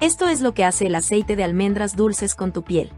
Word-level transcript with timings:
Esto 0.00 0.28
es 0.28 0.40
lo 0.40 0.54
que 0.54 0.64
hace 0.64 0.86
el 0.86 0.94
aceite 0.94 1.34
de 1.34 1.42
almendras 1.42 1.96
dulces 1.96 2.36
con 2.36 2.52
tu 2.52 2.62
piel. 2.62 2.92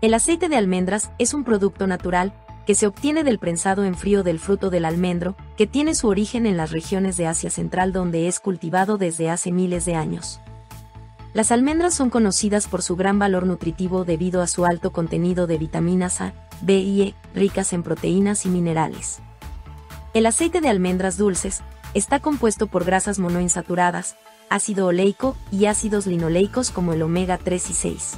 El 0.00 0.14
aceite 0.14 0.48
de 0.48 0.56
almendras 0.56 1.10
es 1.18 1.34
un 1.34 1.44
producto 1.44 1.86
natural 1.86 2.32
que 2.66 2.74
se 2.74 2.86
obtiene 2.86 3.22
del 3.22 3.38
prensado 3.38 3.84
en 3.84 3.94
frío 3.94 4.22
del 4.22 4.40
fruto 4.40 4.70
del 4.70 4.86
almendro, 4.86 5.36
que 5.56 5.66
tiene 5.66 5.94
su 5.94 6.08
origen 6.08 6.46
en 6.46 6.56
las 6.56 6.72
regiones 6.72 7.16
de 7.16 7.26
Asia 7.26 7.50
Central 7.50 7.92
donde 7.92 8.26
es 8.26 8.40
cultivado 8.40 8.96
desde 8.96 9.30
hace 9.30 9.52
miles 9.52 9.84
de 9.84 9.94
años. 9.94 10.40
Las 11.34 11.52
almendras 11.52 11.92
son 11.92 12.08
conocidas 12.08 12.66
por 12.66 12.82
su 12.82 12.96
gran 12.96 13.18
valor 13.18 13.46
nutritivo 13.46 14.04
debido 14.04 14.40
a 14.40 14.46
su 14.46 14.64
alto 14.64 14.92
contenido 14.92 15.46
de 15.46 15.58
vitaminas 15.58 16.22
A, 16.22 16.32
B 16.62 16.78
y 16.78 17.02
E, 17.02 17.14
ricas 17.34 17.74
en 17.74 17.82
proteínas 17.82 18.46
y 18.46 18.48
minerales. 18.48 19.20
El 20.14 20.24
aceite 20.24 20.62
de 20.62 20.70
almendras 20.70 21.18
dulces 21.18 21.62
está 21.92 22.20
compuesto 22.20 22.66
por 22.66 22.84
grasas 22.84 23.18
monoinsaturadas, 23.18 24.16
ácido 24.50 24.86
oleico 24.86 25.36
y 25.50 25.66
ácidos 25.66 26.06
linoleicos 26.06 26.70
como 26.70 26.92
el 26.92 27.02
omega 27.02 27.38
3 27.38 27.70
y 27.70 27.72
6. 27.72 28.12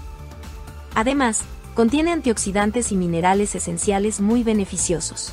Además, 0.94 1.42
contiene 1.74 2.12
antioxidantes 2.12 2.92
y 2.92 2.96
minerales 2.96 3.54
esenciales 3.54 4.20
muy 4.20 4.42
beneficiosos. 4.42 5.32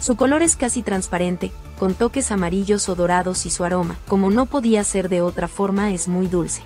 Su 0.00 0.16
color 0.16 0.42
es 0.42 0.56
casi 0.56 0.82
transparente, 0.82 1.52
con 1.78 1.94
toques 1.94 2.30
amarillos 2.30 2.88
o 2.88 2.94
dorados 2.94 3.46
y 3.46 3.50
su 3.50 3.64
aroma, 3.64 3.96
como 4.06 4.30
no 4.30 4.46
podía 4.46 4.84
ser 4.84 5.08
de 5.08 5.22
otra 5.22 5.48
forma, 5.48 5.92
es 5.92 6.08
muy 6.08 6.26
dulce. 6.26 6.62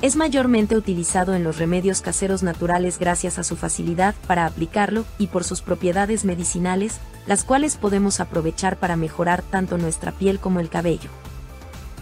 Es 0.00 0.16
mayormente 0.16 0.76
utilizado 0.76 1.34
en 1.34 1.44
los 1.44 1.58
remedios 1.58 2.00
caseros 2.00 2.42
naturales 2.42 2.98
gracias 2.98 3.38
a 3.38 3.44
su 3.44 3.56
facilidad 3.56 4.16
para 4.26 4.46
aplicarlo 4.46 5.04
y 5.18 5.28
por 5.28 5.44
sus 5.44 5.62
propiedades 5.62 6.24
medicinales, 6.24 6.98
las 7.26 7.44
cuales 7.44 7.76
podemos 7.76 8.18
aprovechar 8.18 8.78
para 8.78 8.96
mejorar 8.96 9.42
tanto 9.42 9.78
nuestra 9.78 10.10
piel 10.10 10.40
como 10.40 10.58
el 10.58 10.70
cabello. 10.70 11.08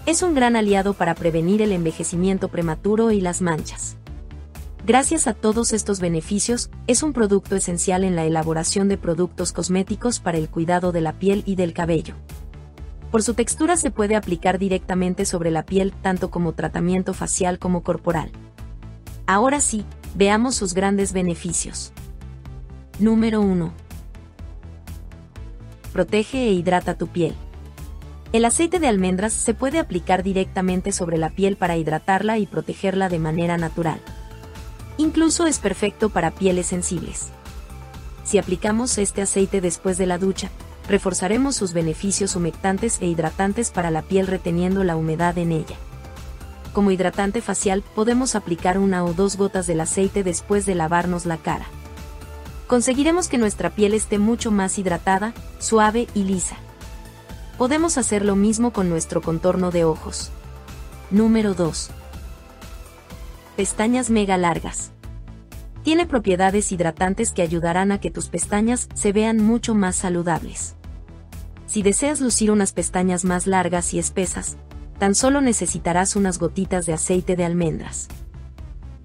Es 0.07 0.23
un 0.23 0.35
gran 0.35 0.57
aliado 0.57 0.95
para 0.95 1.15
prevenir 1.15 1.61
el 1.61 1.73
envejecimiento 1.73 2.49
prematuro 2.49 3.11
y 3.11 3.21
las 3.21 3.43
manchas. 3.43 3.97
Gracias 4.87 5.27
a 5.27 5.35
todos 5.35 5.73
estos 5.73 6.01
beneficios, 6.01 6.71
es 6.87 7.03
un 7.03 7.13
producto 7.13 7.55
esencial 7.55 8.03
en 8.03 8.17
la 8.17 8.25
elaboración 8.25 8.89
de 8.89 8.97
productos 8.97 9.53
cosméticos 9.53 10.19
para 10.19 10.39
el 10.39 10.49
cuidado 10.49 10.91
de 10.91 11.03
la 11.03 11.13
piel 11.13 11.43
y 11.45 11.55
del 11.55 11.75
cabello. 11.75 12.15
Por 13.11 13.23
su 13.23 13.35
textura 13.35 13.77
se 13.77 13.91
puede 13.91 14.17
aplicar 14.17 14.59
directamente 14.59 15.27
sobre 15.27 15.51
la 15.51 15.65
piel 15.65 15.93
tanto 15.93 16.31
como 16.31 16.55
tratamiento 16.55 17.13
facial 17.13 17.59
como 17.59 17.83
corporal. 17.83 18.31
Ahora 19.27 19.61
sí, 19.61 19.85
veamos 20.15 20.55
sus 20.55 20.73
grandes 20.75 21.13
beneficios. 21.13 21.93
Número 22.99 23.43
1. 23.43 23.71
Protege 25.93 26.49
e 26.49 26.53
hidrata 26.53 26.97
tu 26.97 27.07
piel. 27.07 27.35
El 28.33 28.45
aceite 28.45 28.79
de 28.79 28.87
almendras 28.87 29.33
se 29.33 29.55
puede 29.55 29.81
aplicar 29.81 30.23
directamente 30.23 30.93
sobre 30.93 31.19
la 31.19 31.31
piel 31.31 31.57
para 31.57 31.77
hidratarla 31.77 32.39
y 32.39 32.47
protegerla 32.47 33.09
de 33.09 33.19
manera 33.19 33.59
natural. 33.59 34.01
Incluso 34.99 35.47
es 35.47 35.59
perfecto 35.59 36.11
para 36.11 36.31
pieles 36.31 36.67
sensibles. 36.67 37.29
Si 38.23 38.39
aplicamos 38.39 38.99
este 38.99 39.23
aceite 39.23 39.61
después 39.61 39.99
de 39.99 40.07
la 40.07 40.17
ducha, 40.17 40.49
reforzaremos 40.89 41.57
sus 41.57 41.73
beneficios 41.73 42.37
humectantes 42.37 42.99
e 43.01 43.07
hidratantes 43.07 43.73
para 43.73 43.91
la 43.91 44.03
piel 44.03 44.29
reteniendo 44.29 44.85
la 44.85 44.95
humedad 44.95 45.37
en 45.37 45.51
ella. 45.51 45.77
Como 46.73 46.93
hidratante 46.93 47.41
facial 47.41 47.83
podemos 47.97 48.37
aplicar 48.37 48.79
una 48.79 49.05
o 49.05 49.13
dos 49.13 49.37
gotas 49.37 49.67
del 49.67 49.81
aceite 49.81 50.23
después 50.23 50.67
de 50.67 50.77
lavarnos 50.77 51.27
la 51.27 51.37
cara. 51.37 51.67
Conseguiremos 52.69 53.27
que 53.27 53.39
nuestra 53.39 53.71
piel 53.71 53.93
esté 53.93 54.19
mucho 54.19 54.53
más 54.53 54.79
hidratada, 54.79 55.35
suave 55.59 56.07
y 56.15 56.23
lisa. 56.23 56.57
Podemos 57.61 57.99
hacer 57.99 58.25
lo 58.25 58.37
mismo 58.37 58.73
con 58.73 58.89
nuestro 58.89 59.21
contorno 59.21 59.71
de 59.71 59.85
ojos. 59.85 60.31
Número 61.11 61.53
2 61.53 61.91
pestañas 63.55 64.09
mega 64.09 64.39
largas. 64.39 64.93
Tiene 65.83 66.07
propiedades 66.07 66.73
hidratantes 66.73 67.33
que 67.33 67.43
ayudarán 67.43 67.93
a 67.93 68.01
que 68.01 68.11
tus 68.11 68.29
pestañas 68.29 68.89
se 68.95 69.13
vean 69.13 69.45
mucho 69.45 69.75
más 69.75 69.95
saludables. 69.95 70.75
Si 71.67 71.83
deseas 71.83 72.23
lucir 72.23 72.51
unas 72.51 72.73
pestañas 72.73 73.27
más 73.27 73.47
largas 73.47 73.93
y 73.93 73.99
espesas, 73.99 74.57
tan 74.99 75.15
solo 75.15 75.43
necesitarás 75.43 76.17
unas 76.17 76.39
gotitas 76.39 76.87
de 76.87 76.95
aceite 76.95 77.37
de 77.37 77.45
almendras. 77.45 78.09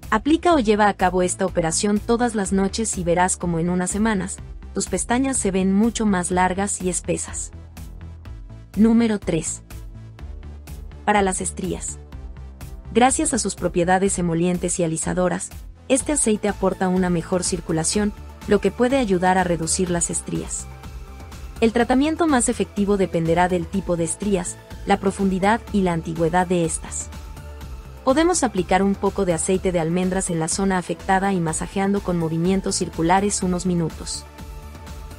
Aplica 0.08 0.54
o 0.54 0.60
lleva 0.60 0.88
a 0.88 0.94
cabo 0.94 1.20
esta 1.20 1.44
operación 1.44 2.00
todas 2.00 2.34
las 2.34 2.54
noches 2.54 2.96
y 2.96 3.04
verás 3.04 3.36
como 3.36 3.58
en 3.58 3.68
unas 3.68 3.90
semanas, 3.90 4.38
tus 4.72 4.86
pestañas 4.86 5.36
se 5.36 5.50
ven 5.50 5.74
mucho 5.74 6.06
más 6.06 6.30
largas 6.30 6.80
y 6.80 6.88
espesas. 6.88 7.52
Número 8.76 9.18
3. 9.18 9.62
Para 11.06 11.22
las 11.22 11.40
estrías. 11.40 11.98
Gracias 12.92 13.32
a 13.32 13.38
sus 13.38 13.54
propiedades 13.54 14.18
emolientes 14.18 14.78
y 14.78 14.84
alisadoras, 14.84 15.48
este 15.88 16.12
aceite 16.12 16.46
aporta 16.50 16.88
una 16.88 17.08
mejor 17.08 17.42
circulación, 17.42 18.12
lo 18.48 18.60
que 18.60 18.70
puede 18.70 18.98
ayudar 18.98 19.38
a 19.38 19.44
reducir 19.44 19.88
las 19.88 20.10
estrías. 20.10 20.66
El 21.62 21.72
tratamiento 21.72 22.26
más 22.26 22.50
efectivo 22.50 22.98
dependerá 22.98 23.48
del 23.48 23.66
tipo 23.66 23.96
de 23.96 24.04
estrías, 24.04 24.58
la 24.84 25.00
profundidad 25.00 25.62
y 25.72 25.80
la 25.80 25.94
antigüedad 25.94 26.46
de 26.46 26.66
estas. 26.66 27.08
Podemos 28.04 28.42
aplicar 28.42 28.82
un 28.82 28.94
poco 28.94 29.24
de 29.24 29.32
aceite 29.32 29.72
de 29.72 29.80
almendras 29.80 30.28
en 30.28 30.38
la 30.38 30.48
zona 30.48 30.76
afectada 30.76 31.32
y 31.32 31.40
masajeando 31.40 32.02
con 32.02 32.18
movimientos 32.18 32.76
circulares 32.76 33.42
unos 33.42 33.64
minutos. 33.64 34.26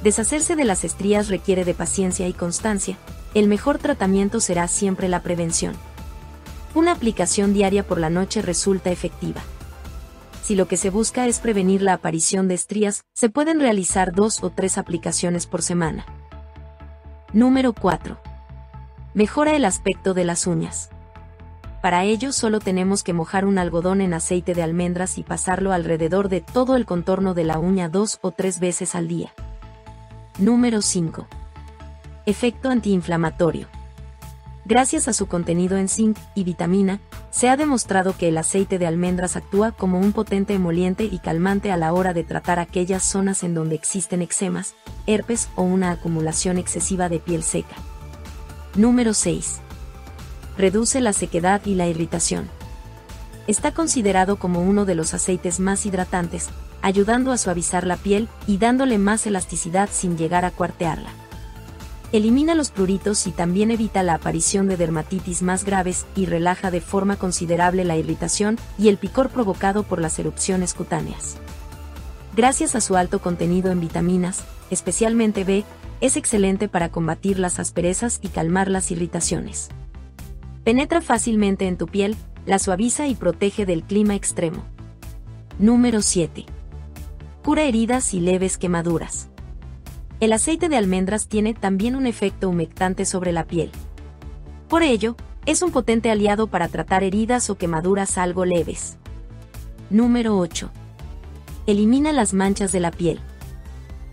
Deshacerse 0.04 0.54
de 0.54 0.64
las 0.64 0.84
estrías 0.84 1.26
requiere 1.26 1.64
de 1.64 1.74
paciencia 1.74 2.28
y 2.28 2.32
constancia, 2.32 2.96
el 3.34 3.48
mejor 3.48 3.78
tratamiento 3.78 4.40
será 4.40 4.68
siempre 4.68 5.08
la 5.08 5.22
prevención 5.22 5.74
una 6.74 6.92
aplicación 6.92 7.52
diaria 7.54 7.82
por 7.82 7.98
la 7.98 8.10
noche 8.10 8.42
resulta 8.42 8.90
efectiva. 8.90 9.40
Si 10.42 10.54
lo 10.54 10.68
que 10.68 10.76
se 10.76 10.90
busca 10.90 11.26
es 11.26 11.40
prevenir 11.40 11.82
la 11.82 11.94
aparición 11.94 12.48
de 12.48 12.54
estrías, 12.54 13.04
se 13.14 13.28
pueden 13.28 13.60
realizar 13.60 14.12
dos 14.12 14.42
o 14.42 14.50
tres 14.50 14.78
aplicaciones 14.78 15.46
por 15.46 15.62
semana. 15.62 16.06
Número 17.32 17.74
4. 17.74 18.18
Mejora 19.12 19.56
el 19.56 19.64
aspecto 19.64 20.14
de 20.14 20.24
las 20.24 20.46
uñas. 20.46 20.90
Para 21.82 22.04
ello 22.04 22.32
solo 22.32 22.60
tenemos 22.60 23.02
que 23.02 23.12
mojar 23.12 23.44
un 23.44 23.58
algodón 23.58 24.00
en 24.00 24.14
aceite 24.14 24.54
de 24.54 24.62
almendras 24.62 25.18
y 25.18 25.22
pasarlo 25.22 25.72
alrededor 25.72 26.28
de 26.28 26.40
todo 26.40 26.76
el 26.76 26.86
contorno 26.86 27.34
de 27.34 27.44
la 27.44 27.58
uña 27.58 27.88
dos 27.88 28.18
o 28.20 28.30
tres 28.30 28.60
veces 28.60 28.94
al 28.94 29.08
día. 29.08 29.32
Número 30.38 30.80
5. 30.80 31.26
Efecto 32.28 32.68
antiinflamatorio. 32.68 33.68
Gracias 34.66 35.08
a 35.08 35.14
su 35.14 35.28
contenido 35.28 35.78
en 35.78 35.88
zinc 35.88 36.18
y 36.34 36.44
vitamina, 36.44 37.00
se 37.30 37.48
ha 37.48 37.56
demostrado 37.56 38.14
que 38.18 38.28
el 38.28 38.36
aceite 38.36 38.78
de 38.78 38.86
almendras 38.86 39.34
actúa 39.34 39.72
como 39.72 39.98
un 39.98 40.12
potente 40.12 40.52
emoliente 40.52 41.04
y 41.04 41.20
calmante 41.20 41.72
a 41.72 41.78
la 41.78 41.94
hora 41.94 42.12
de 42.12 42.24
tratar 42.24 42.58
aquellas 42.58 43.02
zonas 43.02 43.44
en 43.44 43.54
donde 43.54 43.76
existen 43.76 44.20
eczemas, 44.20 44.74
herpes 45.06 45.48
o 45.56 45.62
una 45.62 45.90
acumulación 45.90 46.58
excesiva 46.58 47.08
de 47.08 47.18
piel 47.18 47.42
seca. 47.42 47.76
Número 48.74 49.14
6. 49.14 49.60
Reduce 50.58 51.00
la 51.00 51.14
sequedad 51.14 51.62
y 51.64 51.76
la 51.76 51.86
irritación. 51.86 52.50
Está 53.46 53.72
considerado 53.72 54.38
como 54.38 54.60
uno 54.60 54.84
de 54.84 54.96
los 54.96 55.14
aceites 55.14 55.60
más 55.60 55.86
hidratantes, 55.86 56.50
ayudando 56.82 57.32
a 57.32 57.38
suavizar 57.38 57.86
la 57.86 57.96
piel 57.96 58.28
y 58.46 58.58
dándole 58.58 58.98
más 58.98 59.26
elasticidad 59.26 59.88
sin 59.90 60.18
llegar 60.18 60.44
a 60.44 60.50
cuartearla. 60.50 61.08
Elimina 62.10 62.54
los 62.54 62.70
pruritos 62.70 63.26
y 63.26 63.32
también 63.32 63.70
evita 63.70 64.02
la 64.02 64.14
aparición 64.14 64.66
de 64.66 64.78
dermatitis 64.78 65.42
más 65.42 65.64
graves 65.64 66.06
y 66.16 66.24
relaja 66.24 66.70
de 66.70 66.80
forma 66.80 67.16
considerable 67.16 67.84
la 67.84 67.98
irritación 67.98 68.58
y 68.78 68.88
el 68.88 68.96
picor 68.96 69.28
provocado 69.28 69.82
por 69.82 70.00
las 70.00 70.18
erupciones 70.18 70.72
cutáneas. 70.72 71.36
Gracias 72.34 72.74
a 72.74 72.80
su 72.80 72.96
alto 72.96 73.20
contenido 73.20 73.70
en 73.70 73.80
vitaminas, 73.80 74.44
especialmente 74.70 75.44
B, 75.44 75.64
es 76.00 76.16
excelente 76.16 76.68
para 76.68 76.90
combatir 76.90 77.38
las 77.38 77.58
asperezas 77.58 78.20
y 78.22 78.28
calmar 78.28 78.68
las 78.68 78.90
irritaciones. 78.90 79.68
Penetra 80.64 81.02
fácilmente 81.02 81.66
en 81.66 81.76
tu 81.76 81.88
piel, 81.88 82.16
la 82.46 82.58
suaviza 82.58 83.06
y 83.06 83.16
protege 83.16 83.66
del 83.66 83.82
clima 83.82 84.14
extremo. 84.14 84.64
Número 85.58 86.00
7. 86.00 86.46
Cura 87.44 87.64
heridas 87.64 88.14
y 88.14 88.20
leves 88.20 88.56
quemaduras. 88.56 89.28
El 90.20 90.32
aceite 90.32 90.68
de 90.68 90.76
almendras 90.76 91.28
tiene 91.28 91.54
también 91.54 91.94
un 91.94 92.04
efecto 92.04 92.48
humectante 92.48 93.04
sobre 93.04 93.30
la 93.30 93.44
piel. 93.44 93.70
Por 94.68 94.82
ello, 94.82 95.14
es 95.46 95.62
un 95.62 95.70
potente 95.70 96.10
aliado 96.10 96.48
para 96.48 96.66
tratar 96.66 97.04
heridas 97.04 97.50
o 97.50 97.56
quemaduras 97.56 98.18
algo 98.18 98.44
leves. 98.44 98.96
Número 99.90 100.36
8. 100.36 100.70
Elimina 101.68 102.12
las 102.12 102.34
manchas 102.34 102.72
de 102.72 102.80
la 102.80 102.90
piel. 102.90 103.20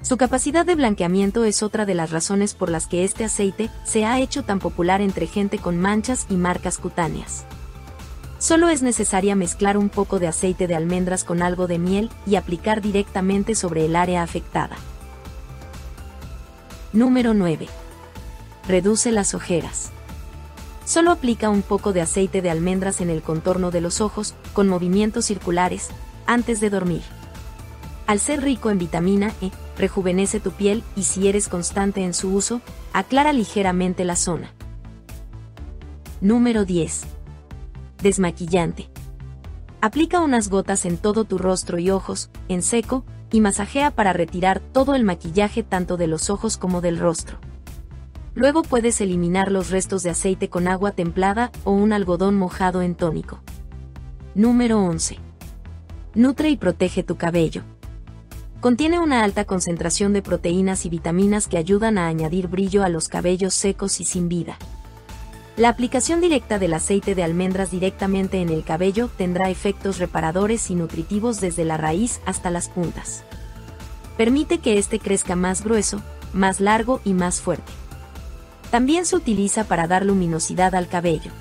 Su 0.03 0.17
capacidad 0.17 0.63
de 0.63 0.75
blanqueamiento 0.75 1.43
es 1.43 1.63
otra 1.63 1.87
de 1.87 1.95
las 1.95 2.11
razones 2.11 2.53
por 2.53 2.69
las 2.69 2.85
que 2.85 3.03
este 3.03 3.23
aceite 3.23 3.71
se 3.83 4.05
ha 4.05 4.19
hecho 4.19 4.43
tan 4.43 4.59
popular 4.59 5.01
entre 5.01 5.25
gente 5.25 5.57
con 5.57 5.79
manchas 5.79 6.27
y 6.29 6.35
marcas 6.35 6.77
cutáneas. 6.77 7.45
Solo 8.37 8.69
es 8.69 8.83
necesaria 8.83 9.35
mezclar 9.35 9.75
un 9.75 9.89
poco 9.89 10.19
de 10.19 10.27
aceite 10.27 10.67
de 10.67 10.75
almendras 10.75 11.23
con 11.23 11.41
algo 11.41 11.65
de 11.65 11.79
miel 11.79 12.11
y 12.27 12.35
aplicar 12.35 12.83
directamente 12.83 13.55
sobre 13.55 13.85
el 13.85 13.95
área 13.95 14.21
afectada. 14.21 14.75
Número 16.95 17.33
9. 17.33 17.67
Reduce 18.69 19.11
las 19.11 19.33
ojeras. 19.33 19.91
Solo 20.85 21.11
aplica 21.11 21.49
un 21.49 21.61
poco 21.61 21.91
de 21.91 21.99
aceite 21.99 22.41
de 22.41 22.49
almendras 22.49 23.01
en 23.01 23.09
el 23.09 23.21
contorno 23.21 23.69
de 23.69 23.81
los 23.81 23.99
ojos, 23.99 24.33
con 24.53 24.69
movimientos 24.69 25.25
circulares, 25.25 25.89
antes 26.25 26.61
de 26.61 26.69
dormir. 26.69 27.01
Al 28.07 28.21
ser 28.21 28.43
rico 28.43 28.69
en 28.69 28.79
vitamina 28.79 29.33
E, 29.41 29.51
rejuvenece 29.77 30.39
tu 30.39 30.51
piel 30.51 30.85
y 30.95 31.03
si 31.03 31.27
eres 31.27 31.49
constante 31.49 32.01
en 32.01 32.13
su 32.13 32.33
uso, 32.33 32.61
aclara 32.93 33.33
ligeramente 33.33 34.05
la 34.05 34.15
zona. 34.15 34.53
Número 36.21 36.63
10. 36.63 37.01
Desmaquillante. 38.01 38.89
Aplica 39.81 40.21
unas 40.21 40.47
gotas 40.47 40.85
en 40.85 40.95
todo 40.95 41.25
tu 41.25 41.39
rostro 41.39 41.77
y 41.77 41.89
ojos, 41.89 42.29
en 42.47 42.61
seco, 42.61 43.03
y 43.31 43.41
masajea 43.41 43.91
para 43.91 44.13
retirar 44.13 44.59
todo 44.59 44.95
el 44.95 45.03
maquillaje 45.03 45.63
tanto 45.63 45.97
de 45.97 46.07
los 46.07 46.29
ojos 46.29 46.57
como 46.57 46.81
del 46.81 46.99
rostro. 46.99 47.37
Luego 48.33 48.63
puedes 48.63 48.99
eliminar 48.99 49.51
los 49.51 49.69
restos 49.69 50.03
de 50.03 50.09
aceite 50.09 50.49
con 50.49 50.67
agua 50.67 50.91
templada 50.91 51.51
o 51.63 51.71
un 51.71 51.93
algodón 51.93 52.35
mojado 52.35 52.81
en 52.81 52.95
tónico. 52.95 53.39
Número 54.35 54.83
11. 54.83 55.17
Nutre 56.13 56.49
y 56.49 56.57
protege 56.57 57.03
tu 57.03 57.15
cabello. 57.15 57.63
Contiene 58.59 58.99
una 58.99 59.23
alta 59.23 59.45
concentración 59.45 60.11
de 60.11 60.21
proteínas 60.21 60.85
y 60.85 60.89
vitaminas 60.89 61.47
que 61.47 61.57
ayudan 61.57 61.97
a 61.97 62.07
añadir 62.07 62.47
brillo 62.47 62.83
a 62.83 62.89
los 62.89 63.07
cabellos 63.09 63.53
secos 63.53 64.01
y 64.01 64.05
sin 64.05 64.27
vida. 64.27 64.57
La 65.57 65.69
aplicación 65.69 66.19
directa 66.19 66.59
del 66.59 66.73
aceite 66.73 67.15
de 67.15 67.23
almendras 67.23 67.71
directamente 67.71 68.41
en 68.41 68.49
el 68.49 68.65
cabello 68.65 69.09
tendrá 69.17 69.49
efectos 69.49 69.99
reparadores 69.99 70.69
y 70.69 70.75
nutritivos 70.75 71.39
desde 71.39 71.63
la 71.63 71.77
raíz 71.77 72.19
hasta 72.25 72.51
las 72.51 72.67
puntas. 72.67 73.23
Permite 74.17 74.57
que 74.57 74.77
éste 74.77 74.99
crezca 74.99 75.37
más 75.37 75.63
grueso, 75.63 76.01
más 76.33 76.59
largo 76.59 76.99
y 77.05 77.13
más 77.13 77.39
fuerte. 77.39 77.71
También 78.69 79.05
se 79.05 79.15
utiliza 79.15 79.63
para 79.63 79.87
dar 79.87 80.05
luminosidad 80.05 80.75
al 80.75 80.89
cabello. 80.89 81.31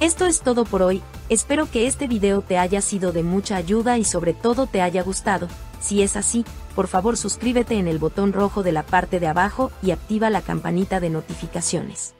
Esto 0.00 0.24
es 0.24 0.40
todo 0.40 0.64
por 0.64 0.80
hoy, 0.80 1.02
espero 1.28 1.70
que 1.70 1.86
este 1.86 2.06
video 2.06 2.40
te 2.40 2.56
haya 2.56 2.80
sido 2.80 3.12
de 3.12 3.22
mucha 3.22 3.56
ayuda 3.56 3.98
y 3.98 4.04
sobre 4.04 4.32
todo 4.32 4.66
te 4.66 4.80
haya 4.80 5.02
gustado, 5.02 5.48
si 5.80 6.00
es 6.00 6.16
así, 6.16 6.46
por 6.76 6.86
favor 6.88 7.16
suscríbete 7.16 7.78
en 7.78 7.88
el 7.88 7.98
botón 7.98 8.34
rojo 8.34 8.62
de 8.62 8.70
la 8.70 8.84
parte 8.84 9.18
de 9.18 9.26
abajo 9.26 9.72
y 9.82 9.92
activa 9.92 10.28
la 10.28 10.42
campanita 10.42 11.00
de 11.00 11.08
notificaciones. 11.08 12.15